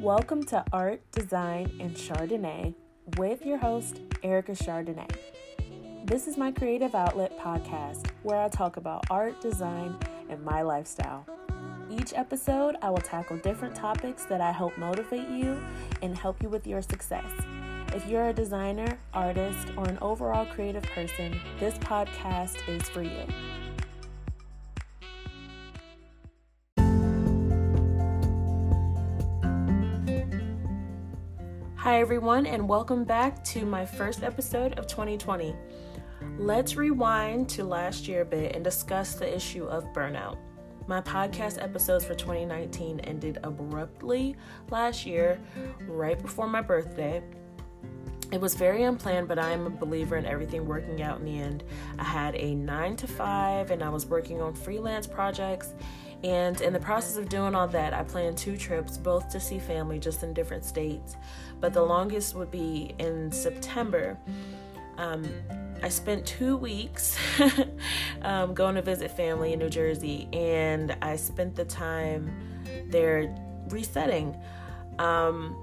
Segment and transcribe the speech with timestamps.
[0.00, 2.72] Welcome to Art, Design, and Chardonnay
[3.16, 5.10] with your host, Erica Chardonnay.
[6.04, 9.96] This is my creative outlet podcast where I talk about art, design,
[10.28, 11.26] and my lifestyle.
[11.90, 15.60] Each episode, I will tackle different topics that I hope motivate you
[16.00, 17.32] and help you with your success.
[17.92, 23.24] If you're a designer, artist, or an overall creative person, this podcast is for you.
[31.88, 35.56] Hi, everyone, and welcome back to my first episode of 2020.
[36.36, 40.36] Let's rewind to last year a bit and discuss the issue of burnout.
[40.86, 44.36] My podcast episodes for 2019 ended abruptly
[44.70, 45.40] last year,
[45.86, 47.22] right before my birthday.
[48.30, 51.40] It was very unplanned, but I am a believer in everything working out in the
[51.40, 51.64] end.
[51.98, 55.72] I had a nine to five, and I was working on freelance projects
[56.24, 59.58] and in the process of doing all that, I planned two trips, both to see
[59.58, 61.16] family, just in different states.
[61.60, 64.18] But the longest would be in September.
[64.96, 65.24] Um,
[65.80, 67.16] I spent two weeks
[68.22, 72.32] um, going to visit family in New Jersey, and I spent the time
[72.86, 73.32] there
[73.68, 74.36] resetting.
[74.98, 75.56] Um,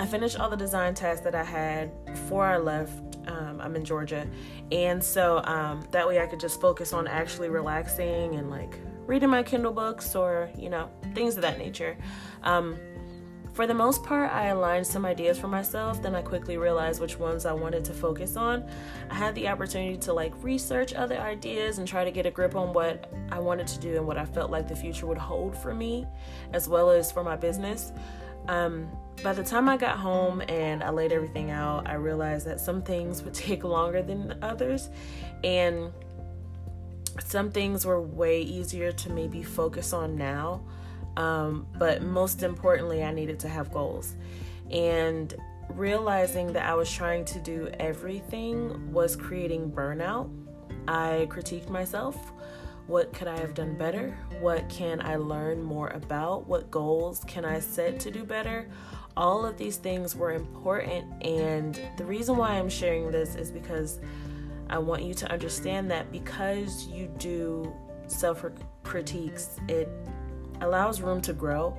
[0.00, 3.16] I finished all the design tasks that I had before I left.
[3.28, 4.26] Um, I'm in Georgia,
[4.72, 9.30] and so um, that way I could just focus on actually relaxing and like reading
[9.30, 11.96] my Kindle books or, you know, things of that nature.
[12.42, 12.76] Um,
[13.56, 17.18] for the most part, I aligned some ideas for myself, then I quickly realized which
[17.18, 18.68] ones I wanted to focus on.
[19.10, 22.54] I had the opportunity to like research other ideas and try to get a grip
[22.54, 25.56] on what I wanted to do and what I felt like the future would hold
[25.56, 26.06] for me,
[26.52, 27.92] as well as for my business.
[28.48, 28.90] Um,
[29.22, 32.82] by the time I got home and I laid everything out, I realized that some
[32.82, 34.90] things would take longer than others.
[35.44, 35.92] And
[37.20, 40.62] some things were way easier to maybe focus on now.
[41.16, 44.14] Um, but most importantly, I needed to have goals.
[44.70, 45.34] And
[45.70, 50.30] realizing that I was trying to do everything was creating burnout.
[50.88, 52.32] I critiqued myself.
[52.86, 54.16] What could I have done better?
[54.40, 56.46] What can I learn more about?
[56.46, 58.68] What goals can I set to do better?
[59.16, 61.24] All of these things were important.
[61.24, 63.98] And the reason why I'm sharing this is because
[64.68, 67.72] I want you to understand that because you do
[68.08, 68.44] self
[68.82, 69.88] critiques, it
[70.60, 71.76] allows room to grow.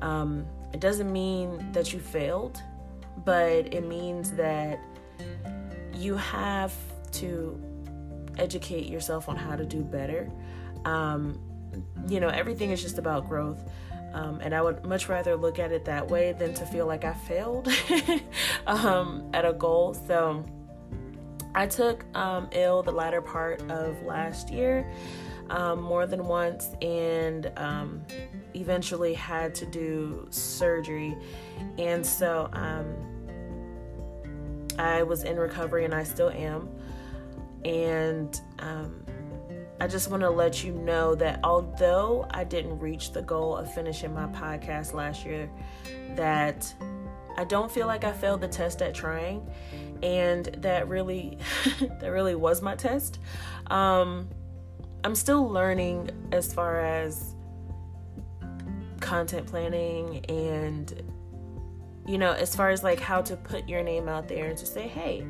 [0.00, 2.60] Um, it doesn't mean that you failed,
[3.24, 4.80] but it means that
[5.94, 6.74] you have
[7.12, 7.60] to
[8.38, 10.30] educate yourself on how to do better.
[10.84, 11.38] Um,
[12.08, 13.62] you know, everything is just about growth.
[14.12, 17.04] Um, and I would much rather look at it that way than to feel like
[17.04, 17.68] I failed
[18.66, 19.94] um, at a goal.
[19.94, 20.44] So,
[21.54, 24.90] I took um, ill the latter part of last year
[25.50, 28.02] um, more than once and um,
[28.54, 31.16] eventually had to do surgery.
[31.78, 32.94] And so um,
[34.78, 36.68] I was in recovery and I still am.
[37.64, 39.04] And um,
[39.80, 43.72] I just want to let you know that although I didn't reach the goal of
[43.74, 45.50] finishing my podcast last year,
[46.14, 46.72] that
[47.36, 49.48] I don't feel like I failed the test at trying
[50.02, 51.38] and that really
[52.00, 53.18] that really was my test
[53.68, 54.28] um,
[55.04, 57.34] i'm still learning as far as
[59.00, 61.02] content planning and
[62.06, 64.66] you know as far as like how to put your name out there and to
[64.66, 65.26] say hey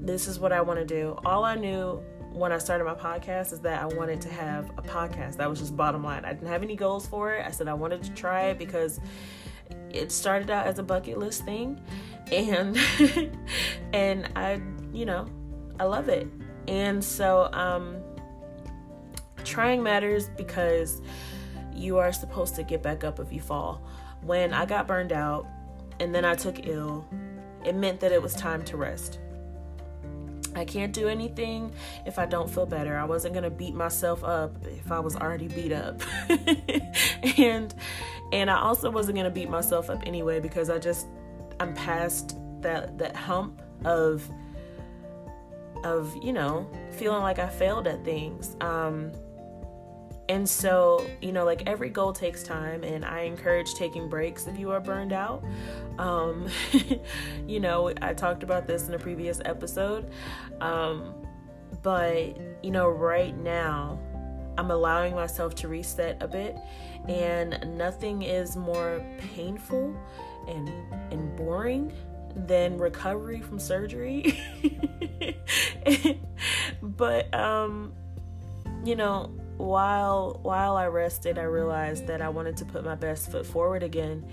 [0.00, 2.00] this is what i want to do all i knew
[2.36, 5.38] when I started my podcast is that I wanted to have a podcast.
[5.38, 6.26] That was just bottom line.
[6.26, 7.46] I didn't have any goals for it.
[7.46, 9.00] I said I wanted to try it because
[9.90, 11.80] it started out as a bucket list thing
[12.32, 12.78] and
[13.92, 14.60] and I,
[14.92, 15.26] you know,
[15.78, 16.28] I love it.
[16.68, 17.96] And so um
[19.44, 21.00] trying matters because
[21.74, 23.82] you are supposed to get back up if you fall.
[24.22, 25.46] When I got burned out
[26.00, 27.06] and then I took ill,
[27.64, 29.18] it meant that it was time to rest.
[30.56, 31.70] I can't do anything
[32.06, 32.96] if I don't feel better.
[32.96, 36.00] I wasn't going to beat myself up if I was already beat up.
[37.38, 37.74] and
[38.32, 41.06] and I also wasn't going to beat myself up anyway because I just
[41.60, 44.28] I'm past that that hump of
[45.84, 48.56] of you know feeling like I failed at things.
[48.60, 49.12] Um,
[50.28, 54.58] and so, you know, like every goal takes time, and I encourage taking breaks if
[54.58, 55.44] you are burned out.
[55.98, 56.48] Um,
[57.46, 60.10] you know, I talked about this in a previous episode.
[60.60, 61.14] Um,
[61.82, 64.00] but, you know, right now,
[64.58, 66.56] I'm allowing myself to reset a bit,
[67.08, 69.94] and nothing is more painful
[70.48, 70.68] and
[71.10, 71.92] and boring
[72.34, 74.40] than recovery from surgery.
[76.82, 77.92] but um
[78.84, 83.30] you know, while while I rested, I realized that I wanted to put my best
[83.30, 84.24] foot forward again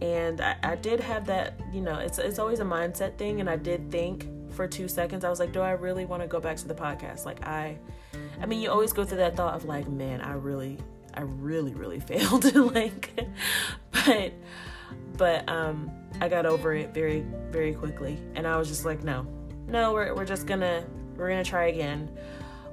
[0.00, 3.48] and I, I did have that, you know, it's it's always a mindset thing, and
[3.48, 6.40] I did think for two seconds, I was like, do I really want to go
[6.40, 7.24] back to the podcast?
[7.24, 7.78] Like I,
[8.40, 10.78] I mean, you always go through that thought of like, man, I really,
[11.14, 13.26] I really, really failed, like,
[13.90, 14.32] but,
[15.16, 15.90] but um,
[16.20, 19.26] I got over it very, very quickly, and I was just like, no,
[19.66, 20.84] no, we're we're just gonna
[21.16, 22.10] we're gonna try again.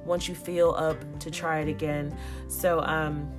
[0.04, 2.16] Once you feel up to try it again,
[2.48, 3.32] so um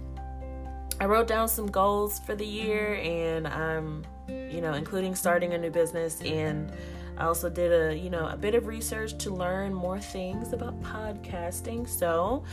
[0.99, 5.57] I wrote down some goals for the year and I'm, you know, including starting a
[5.57, 6.71] new business and
[7.17, 10.81] I also did a, you know, a bit of research to learn more things about
[10.81, 11.87] podcasting.
[11.87, 12.43] So,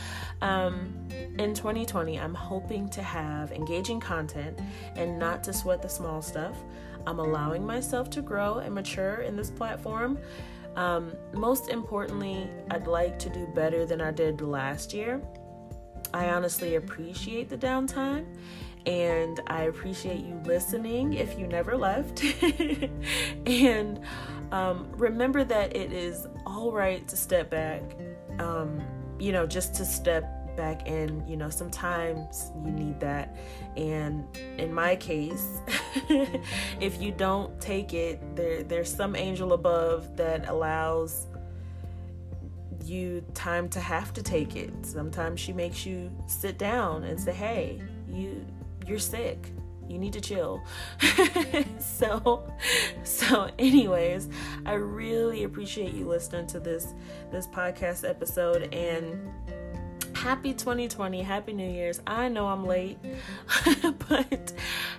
[0.41, 0.93] um,
[1.37, 4.59] in 2020, I'm hoping to have engaging content
[4.95, 6.57] and not to sweat the small stuff.
[7.05, 10.17] I'm allowing myself to grow and mature in this platform.
[10.75, 15.21] Um, most importantly, I'd like to do better than I did last year.
[16.13, 18.25] I honestly appreciate the downtime
[18.85, 22.23] and I appreciate you listening if you never left.
[23.45, 23.99] and
[24.53, 27.81] um, remember that it is all right to step back,
[28.37, 28.79] um,
[29.19, 31.27] you know, just to step back in.
[31.27, 33.35] You know, sometimes you need that.
[33.75, 34.23] And
[34.59, 35.59] in my case,
[36.79, 41.25] if you don't take it, there there's some angel above that allows
[42.85, 44.71] you time to have to take it.
[44.85, 48.45] Sometimes she makes you sit down and say, "Hey, you
[48.85, 49.51] you're sick.
[49.87, 50.63] You need to chill."
[51.79, 52.43] so
[53.03, 54.29] so anyways,
[54.65, 56.93] I really appreciate you listening to this
[57.31, 59.31] this podcast episode and
[60.23, 61.99] happy 2020 happy new year's.
[62.07, 62.97] I know i'm late
[64.07, 64.53] but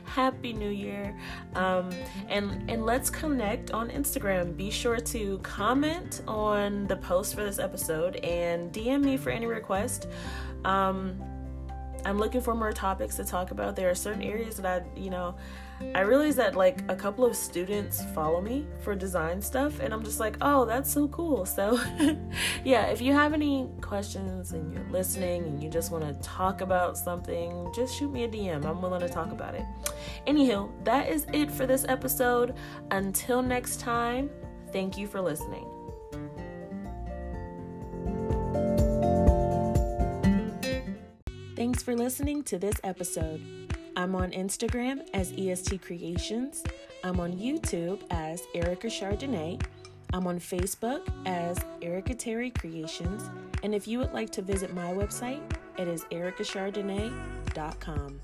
[0.04, 1.18] happy new year.
[1.54, 1.90] Um,
[2.28, 4.54] and and let's connect on instagram.
[4.54, 9.46] Be sure to comment on the post for this episode and dm me for any
[9.46, 10.08] request.
[10.66, 11.18] Um,
[12.04, 15.10] i'm looking for more topics to talk about there are certain areas that i you
[15.10, 15.34] know
[15.94, 20.04] I realized that like a couple of students follow me for design stuff, and I'm
[20.04, 21.44] just like, oh, that's so cool.
[21.44, 21.80] So,
[22.64, 26.60] yeah, if you have any questions and you're listening and you just want to talk
[26.60, 28.64] about something, just shoot me a DM.
[28.64, 29.64] I'm willing to talk about it.
[30.26, 32.54] Anywho, that is it for this episode.
[32.90, 34.30] Until next time,
[34.72, 35.83] thank you for listening.
[41.64, 43.40] Thanks for listening to this episode.
[43.96, 46.62] I'm on Instagram as EST Creations.
[47.02, 49.64] I'm on YouTube as Erica Chardonnay.
[50.12, 53.30] I'm on Facebook as Erica Terry Creations.
[53.62, 55.40] And if you would like to visit my website,
[55.78, 58.20] it is ericachardonnay.com.